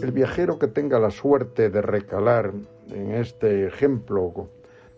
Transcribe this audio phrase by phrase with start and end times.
[0.00, 2.52] el viajero que tenga la suerte de recalar
[2.90, 4.48] en este ejemplo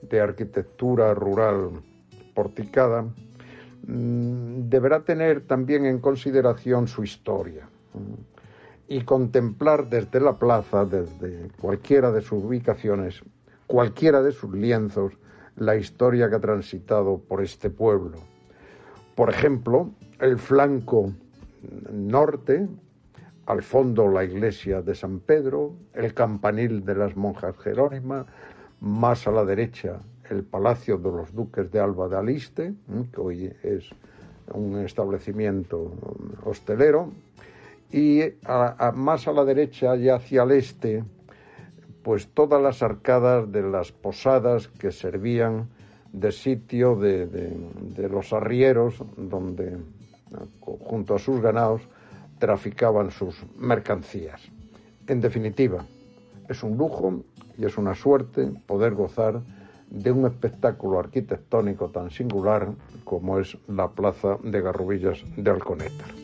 [0.03, 1.71] de arquitectura rural
[2.35, 3.03] porticada,
[3.87, 7.67] mm, deberá tener también en consideración su historia
[8.89, 13.23] y contemplar desde la plaza, desde cualquiera de sus ubicaciones,
[13.67, 15.15] cualquiera de sus lienzos,
[15.57, 18.36] la historia que ha transitado por este pueblo
[19.17, 21.13] por ejemplo, el flanco
[21.91, 22.69] norte,
[23.47, 28.27] al fondo la iglesia de San Pedro, el campanil de las monjas jerónimas,
[28.81, 29.99] más a la derecha
[30.31, 32.75] el palacio de los duques de Alba de Aliste,
[33.13, 33.89] que hoy es
[34.53, 35.93] un establecimiento
[36.45, 37.13] hostelero,
[37.93, 38.23] y
[38.95, 41.05] más a la derecha y hacia el este,
[42.03, 45.69] pues todas las arcadas de las posadas que servían
[46.17, 49.77] de sitio de, los arrieros donde
[50.61, 51.83] junto a sus ganados
[52.39, 54.41] traficaban sus mercancías.
[55.07, 55.85] En definitiva,
[56.49, 57.23] es un lujo
[57.59, 59.43] y es una suerte poder gozar
[59.91, 62.73] de un espectáculo arquitectónico tan singular
[63.05, 66.15] como es la Plaza de Garrubillas de Alconétar.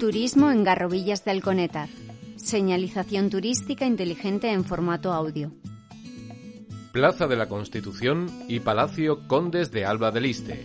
[0.00, 1.88] Turismo en Garrobillas de Alconétar.
[2.48, 5.52] Señalización turística inteligente en formato audio.
[6.92, 10.64] Plaza de la Constitución y Palacio Condes de Alba del Iste.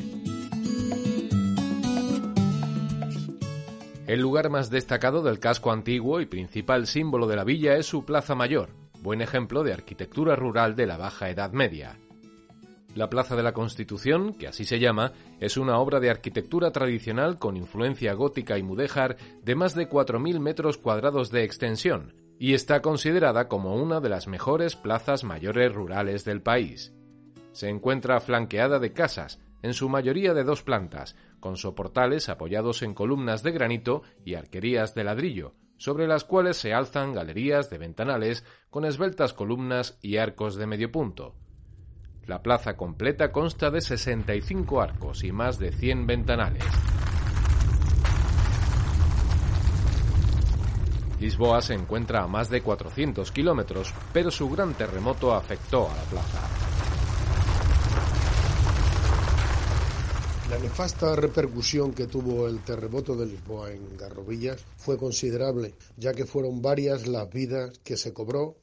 [4.07, 8.05] El lugar más destacado del casco antiguo y principal símbolo de la villa es su
[8.05, 8.69] Plaza Mayor,
[9.01, 11.97] buen ejemplo de arquitectura rural de la Baja Edad Media.
[12.95, 17.39] La Plaza de la Constitución, que así se llama, es una obra de arquitectura tradicional
[17.39, 22.81] con influencia gótica y mudéjar de más de 4.000 metros cuadrados de extensión y está
[22.81, 26.93] considerada como una de las mejores plazas mayores rurales del país.
[27.51, 32.93] Se encuentra flanqueada de casas, en su mayoría de dos plantas, con soportales apoyados en
[32.93, 38.45] columnas de granito y arquerías de ladrillo, sobre las cuales se alzan galerías de ventanales
[38.69, 41.35] con esbeltas columnas y arcos de medio punto.
[42.25, 46.63] La plaza completa consta de 65 arcos y más de 100 ventanales.
[51.19, 56.03] Lisboa se encuentra a más de 400 kilómetros, pero su gran terremoto afectó a la
[56.03, 56.47] plaza.
[60.49, 66.25] La nefasta repercusión que tuvo el terremoto de Lisboa en Garrobillas fue considerable, ya que
[66.25, 68.55] fueron varias las vidas que se cobró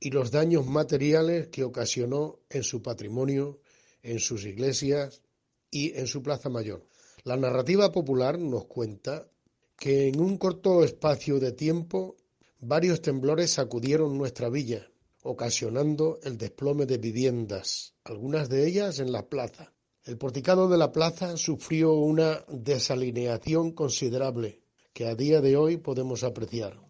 [0.00, 3.60] y los daños materiales que ocasionó en su patrimonio,
[4.02, 5.22] en sus iglesias
[5.70, 6.86] y en su plaza mayor.
[7.24, 9.28] La narrativa popular nos cuenta
[9.76, 12.16] que en un corto espacio de tiempo
[12.60, 14.90] varios temblores sacudieron nuestra villa,
[15.22, 19.72] ocasionando el desplome de viviendas, algunas de ellas en la plaza.
[20.04, 26.24] El porticado de la plaza sufrió una desalineación considerable que a día de hoy podemos
[26.24, 26.87] apreciar.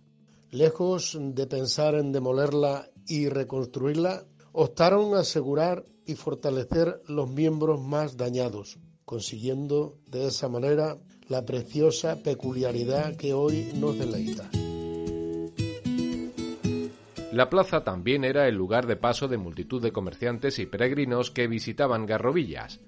[0.51, 8.17] Lejos de pensar en demolerla y reconstruirla, optaron a asegurar y fortalecer los miembros más
[8.17, 10.97] dañados, consiguiendo de esa manera
[11.29, 14.49] la preciosa peculiaridad que hoy nos deleita.
[17.31, 21.47] La plaza también era el lugar de paso de multitud de comerciantes y peregrinos que
[21.47, 22.81] visitaban Garrovillas.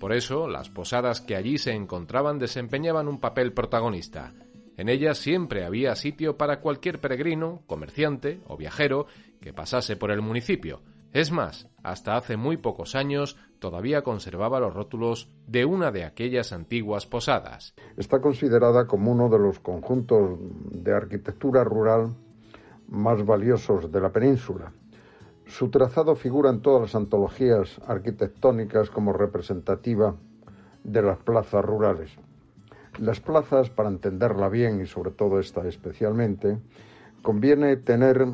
[0.00, 4.34] Por eso, las posadas que allí se encontraban desempeñaban un papel protagonista.
[4.76, 9.06] En ellas siempre había sitio para cualquier peregrino, comerciante o viajero
[9.40, 10.82] que pasase por el municipio.
[11.12, 16.52] Es más, hasta hace muy pocos años todavía conservaba los rótulos de una de aquellas
[16.52, 17.74] antiguas posadas.
[17.96, 20.38] Está considerada como uno de los conjuntos
[20.72, 22.14] de arquitectura rural
[22.88, 24.72] más valiosos de la península.
[25.46, 30.14] Su trazado figura en todas las antologías arquitectónicas como representativa
[30.84, 32.10] de las plazas rurales.
[32.98, 36.58] Las plazas, para entenderla bien y sobre todo esta especialmente,
[37.20, 38.26] conviene tener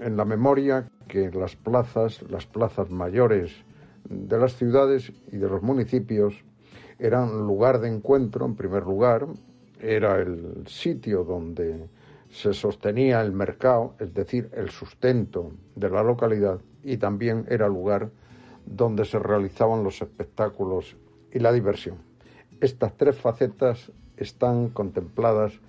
[0.00, 3.52] en la memoria que las plazas, las plazas mayores
[4.08, 6.34] de las ciudades y de los municipios
[6.98, 9.26] eran lugar de encuentro, en primer lugar,
[9.78, 11.88] era el sitio donde
[12.30, 18.10] se sostenía el mercado, es decir, el sustento de la localidad, y también era lugar
[18.64, 20.96] donde se realizaban los espectáculos
[21.30, 22.07] y la diversión.
[22.60, 25.60] Estas tres facetas están contempladas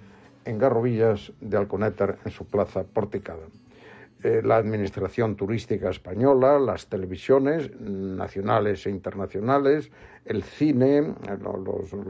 [0.45, 3.45] en Garrovillas de Alconétar en su plaza porticada.
[4.23, 9.91] Eh, la Administración Turística Española, las televisiones nacionales e internacionales,
[10.25, 11.13] el cine,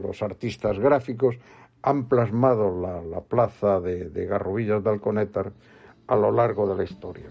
[0.02, 1.36] los, artistas gráficos
[1.82, 5.52] han plasmado la, plaza de, de de Alconétar
[6.06, 7.26] a lo largo de la historia.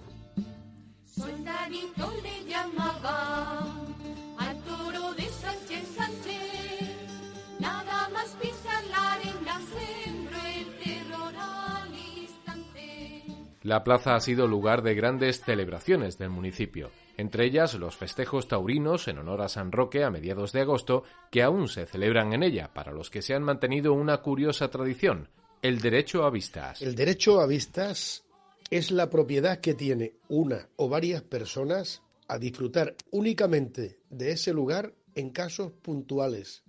[13.69, 19.07] La plaza ha sido lugar de grandes celebraciones del municipio, entre ellas los festejos taurinos
[19.07, 22.74] en honor a San Roque a mediados de agosto, que aún se celebran en ella,
[22.74, 25.30] para los que se han mantenido una curiosa tradición,
[25.62, 26.81] el derecho a vistas.
[26.81, 28.24] El derecho a vistas
[28.71, 34.95] es la propiedad que tiene una o varias personas a disfrutar únicamente de ese lugar
[35.13, 36.63] en casos puntuales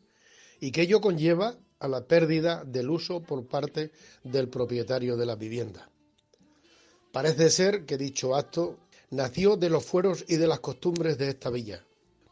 [0.61, 3.91] y que ello conlleva a la pérdida del uso por parte
[4.23, 5.91] del propietario de la vivienda.
[7.13, 8.79] Parece ser que dicho acto
[9.11, 11.85] nació de los fueros y de las costumbres de esta villa.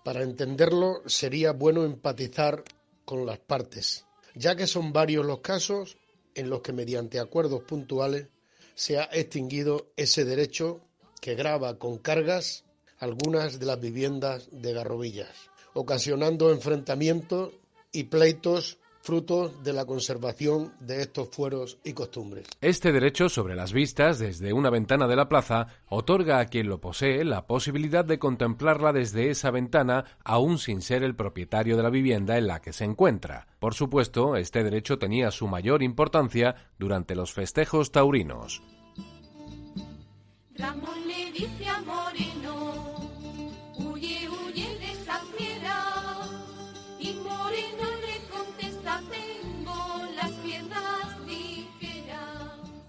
[0.04, 2.62] Para entenderlo sería bueno empatizar
[3.04, 5.96] con las partes, ya que son varios los casos
[6.34, 8.28] en los que mediante acuerdos puntuales
[8.76, 10.80] se ha extinguido ese derecho
[11.20, 12.64] que grava con cargas
[12.98, 17.52] algunas de las viviendas de Garrovillas, ocasionando enfrentamientos
[17.90, 18.78] y pleitos
[19.08, 22.46] fruto de la conservación de estos fueros y costumbres.
[22.60, 26.78] Este derecho sobre las vistas desde una ventana de la plaza otorga a quien lo
[26.82, 31.88] posee la posibilidad de contemplarla desde esa ventana aún sin ser el propietario de la
[31.88, 33.46] vivienda en la que se encuentra.
[33.58, 38.62] Por supuesto, este derecho tenía su mayor importancia durante los festejos taurinos.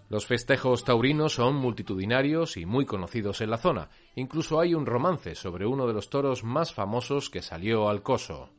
[0.09, 3.89] Los festejos taurinos son multitudinarios y muy conocidos en la zona.
[4.15, 8.49] Incluso hay un romance sobre uno de los toros más famosos que salió al coso.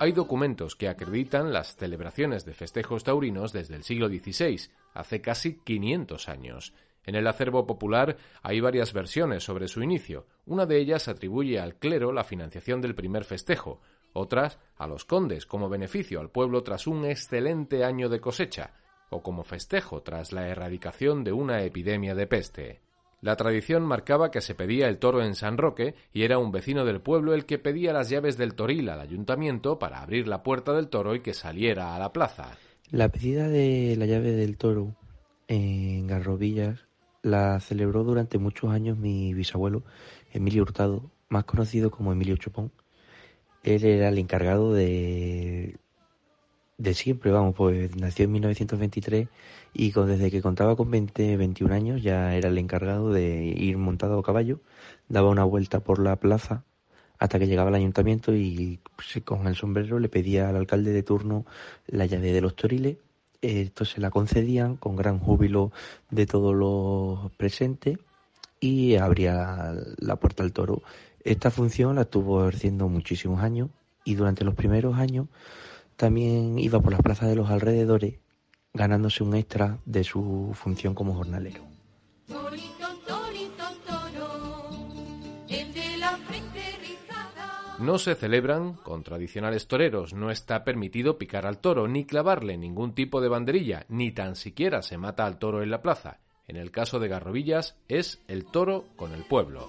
[0.00, 4.58] Hay documentos que acreditan las celebraciones de festejos taurinos desde el siglo XVI,
[4.94, 6.72] hace casi 500 años.
[7.04, 10.26] En el acervo popular hay varias versiones sobre su inicio.
[10.46, 13.80] Una de ellas atribuye al clero la financiación del primer festejo,
[14.12, 18.74] otras a los condes como beneficio al pueblo tras un excelente año de cosecha,
[19.08, 22.80] o como festejo tras la erradicación de una epidemia de peste.
[23.22, 26.86] La tradición marcaba que se pedía el toro en San Roque y era un vecino
[26.86, 30.72] del pueblo el que pedía las llaves del toril al ayuntamiento para abrir la puerta
[30.72, 32.56] del toro y que saliera a la plaza.
[32.90, 34.96] La pedida de la llave del toro
[35.48, 36.89] en Garrovillas
[37.22, 39.82] la celebró durante muchos años mi bisabuelo,
[40.32, 42.72] Emilio Hurtado, más conocido como Emilio Chopón.
[43.62, 45.76] Él era el encargado de,
[46.78, 49.28] de siempre, vamos, pues nació en 1923
[49.74, 54.18] y desde que contaba con 20, 21 años ya era el encargado de ir montado
[54.18, 54.60] a caballo,
[55.08, 56.64] daba una vuelta por la plaza
[57.18, 61.02] hasta que llegaba al ayuntamiento y pues, con el sombrero le pedía al alcalde de
[61.02, 61.44] turno
[61.86, 62.96] la llave de los toriles
[63.42, 65.72] esto se la concedían con gran júbilo
[66.10, 67.98] de todos los presentes
[68.60, 70.82] y abría la puerta al toro.
[71.24, 73.70] Esta función la estuvo ejerciendo muchísimos años
[74.04, 75.26] y durante los primeros años
[75.96, 78.14] también iba por las plazas de los alrededores
[78.72, 81.62] ganándose un extra de su función como jornalero.
[87.80, 92.94] No se celebran con tradicionales toreros, no está permitido picar al toro, ni clavarle ningún
[92.94, 96.18] tipo de banderilla, ni tan siquiera se mata al toro en la plaza.
[96.46, 99.66] En el caso de Garrovillas es el toro con el pueblo.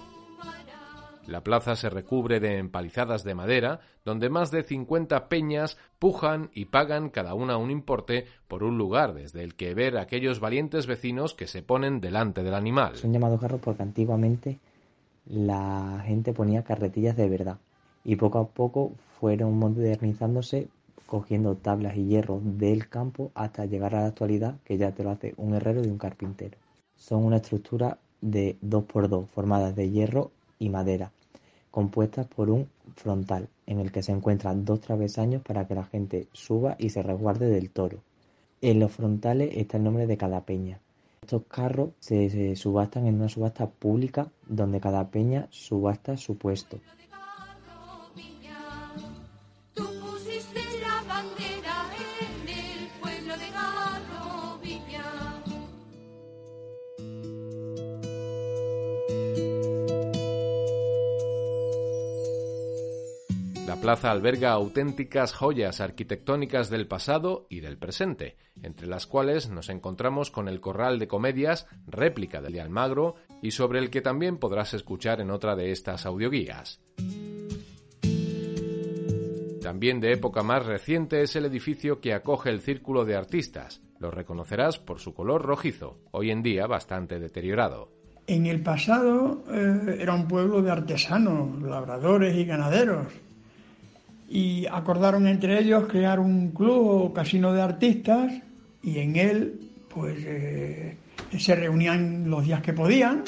[1.26, 6.66] La plaza se recubre de empalizadas de madera, donde más de 50 peñas pujan y
[6.66, 10.86] pagan cada una un importe por un lugar desde el que ver a aquellos valientes
[10.86, 12.96] vecinos que se ponen delante del animal.
[12.96, 14.58] Son llamados carros porque antiguamente
[15.24, 17.58] la gente ponía carretillas de verdad
[18.04, 20.68] y poco a poco fueron modernizándose
[21.06, 25.10] cogiendo tablas y hierros del campo hasta llegar a la actualidad que ya te lo
[25.10, 26.56] hace un herrero y un carpintero.
[26.96, 31.12] Son una estructura de 2x2 formadas de hierro y madera,
[31.70, 36.28] compuestas por un frontal en el que se encuentran dos travesaños para que la gente
[36.32, 37.98] suba y se resguarde del toro.
[38.62, 40.80] En los frontales está el nombre de cada peña.
[41.20, 46.78] Estos carros se subastan en una subasta pública donde cada peña subasta su puesto.
[63.92, 70.30] Plaza alberga auténticas joyas arquitectónicas del pasado y del presente, entre las cuales nos encontramos
[70.30, 74.72] con el Corral de Comedias, réplica del de Almagro, y sobre el que también podrás
[74.72, 76.80] escuchar en otra de estas audioguías.
[79.60, 83.82] También de época más reciente es el edificio que acoge el Círculo de Artistas.
[83.98, 87.90] Lo reconocerás por su color rojizo, hoy en día bastante deteriorado.
[88.26, 93.08] En el pasado eh, era un pueblo de artesanos, labradores y ganaderos
[94.32, 98.32] y acordaron entre ellos crear un club o casino de artistas
[98.82, 99.60] y en él
[99.92, 100.96] pues eh,
[101.36, 103.24] se reunían los días que podían,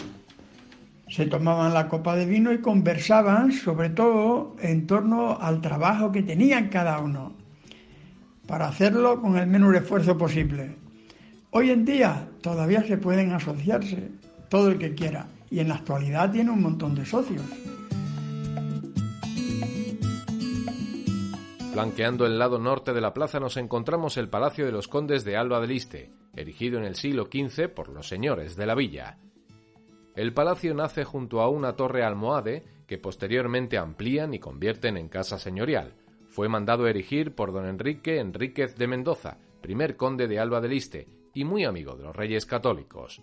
[1.07, 6.23] se tomaban la copa de vino y conversaban sobre todo en torno al trabajo que
[6.23, 7.35] tenían cada uno
[8.47, 10.75] para hacerlo con el menor esfuerzo posible.
[11.51, 14.09] Hoy en día todavía se pueden asociarse
[14.49, 17.45] todo el que quiera y en la actualidad tiene un montón de socios.
[21.75, 25.37] Flanqueando el lado norte de la plaza nos encontramos el Palacio de los Condes de
[25.37, 29.19] Alba del Iste, erigido en el siglo XV por los señores de la villa.
[30.14, 35.37] El palacio nace junto a una torre almohade que posteriormente amplían y convierten en casa
[35.37, 35.97] señorial.
[36.28, 41.09] Fue mandado erigir por don Enrique Enríquez de Mendoza, primer conde de Alba del Iste
[41.35, 43.21] y muy amigo de los reyes católicos.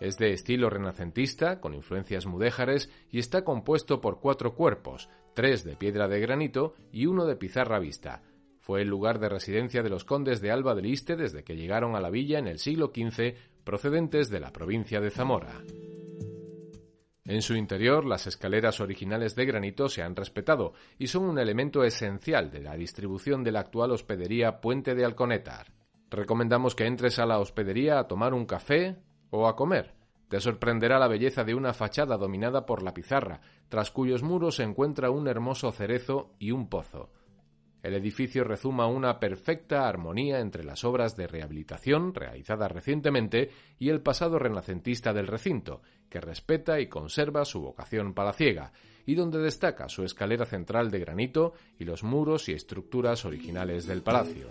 [0.00, 5.76] Es de estilo renacentista, con influencias mudéjares, y está compuesto por cuatro cuerpos, tres de
[5.76, 8.22] piedra de granito y uno de pizarra vista.
[8.60, 11.96] Fue el lugar de residencia de los condes de Alba del Iste desde que llegaron
[11.96, 15.62] a la villa en el siglo XV, procedentes de la provincia de Zamora.
[17.24, 21.84] En su interior, las escaleras originales de granito se han respetado y son un elemento
[21.84, 25.72] esencial de la distribución de la actual hospedería Puente de Alconetar.
[26.10, 28.96] Recomendamos que entres a la hospedería a tomar un café
[29.30, 29.94] o a comer,
[30.28, 34.62] te sorprenderá la belleza de una fachada dominada por la pizarra, tras cuyos muros se
[34.62, 37.10] encuentra un hermoso cerezo y un pozo.
[37.82, 44.02] El edificio rezuma una perfecta armonía entre las obras de rehabilitación realizadas recientemente y el
[44.02, 45.80] pasado renacentista del recinto,
[46.10, 48.72] que respeta y conserva su vocación palaciega,
[49.06, 54.02] y donde destaca su escalera central de granito y los muros y estructuras originales del
[54.02, 54.48] palacio.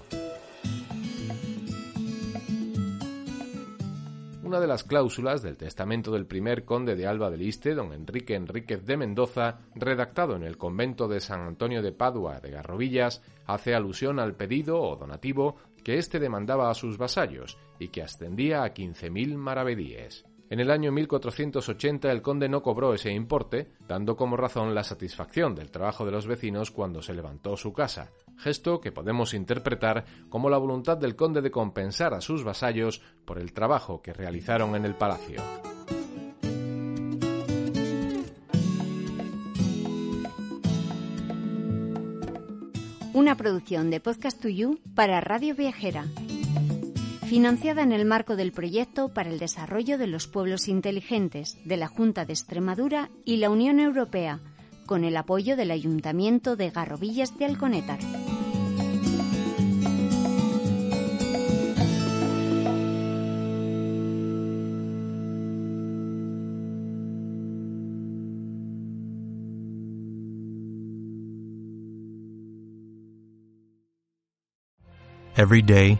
[4.48, 8.34] Una de las cláusulas del testamento del primer conde de Alba del Iste, don Enrique
[8.34, 13.76] Enríquez de Mendoza, redactado en el convento de San Antonio de Padua de Garrovillas, hace
[13.76, 18.74] alusión al pedido o donativo que éste demandaba a sus vasallos y que ascendía a
[18.74, 20.24] 15.000 maravedíes.
[20.50, 25.56] En el año 1480 el conde no cobró ese importe, dando como razón la satisfacción
[25.56, 30.50] del trabajo de los vecinos cuando se levantó su casa, gesto que podemos interpretar como
[30.50, 34.86] la voluntad del conde de compensar a sus vasallos por el trabajo que realizaron en
[34.86, 35.42] el palacio.
[43.14, 46.06] Una producción de Podcast to You para Radio Viajera
[47.28, 51.88] financiada en el marco del proyecto para el desarrollo de los pueblos inteligentes de la
[51.88, 54.40] Junta de Extremadura y la Unión Europea,
[54.86, 58.00] con el apoyo del Ayuntamiento de Garrovillas de Alconétar.
[75.36, 76.00] Every day